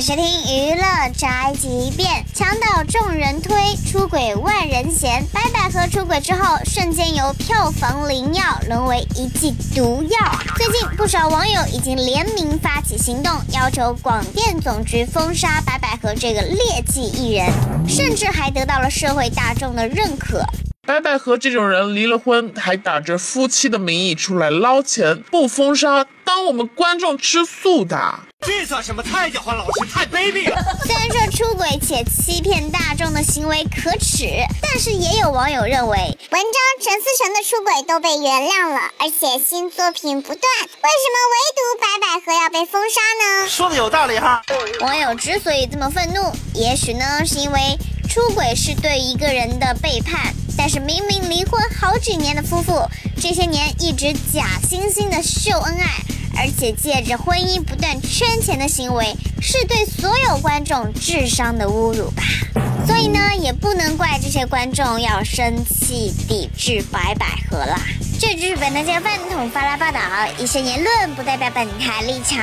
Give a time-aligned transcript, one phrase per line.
[0.00, 0.82] 收听娱乐
[1.14, 5.22] 宅急便，墙倒众人推，出轨万人嫌。
[5.26, 10.18] 白百合出轨之后，瞬间由票房灵药沦为一剂毒药。
[10.56, 17.52] 最近不少网友已经联名发起行动，要求广电总局封杀白百合这个劣迹艺人，
[17.86, 20.42] 甚至还得到了社会大众的认可。
[20.90, 28.18] 白百合这种人离了婚还打着夫妻的名义出来捞钱，不封杀，当我们观众吃素的。
[28.40, 29.86] 这算什么太狡猾老师？
[29.88, 30.56] 太卑鄙了！
[30.84, 34.26] 虽然说出轨且欺骗大众的行为可耻，
[34.60, 35.96] 但是也有网友认为，
[36.32, 43.00] 文章陈思诚的出轨都被原谅了，而且新作品不断，为什么唯独白百合要被封杀
[43.44, 43.48] 呢？
[43.48, 44.42] 说的有道理哈。
[44.80, 47.78] 网友之所以这么愤怒，也许呢是因为
[48.08, 50.34] 出轨是对一个人的背叛。
[50.62, 52.86] 但是明明离婚好几年的夫妇，
[53.18, 55.86] 这些年一直假惺惺的秀恩爱，
[56.36, 62.22] 而且借着婚姻不断圈钱的行为，是对所有观众智商的侮辱吧？
[62.86, 67.80] 所以呢，也不能怪这些观众要生气抵制白百合啦。
[68.20, 69.98] 这就是本台记者饭桶发来报道，
[70.38, 72.38] 一些言论不代表本台立场。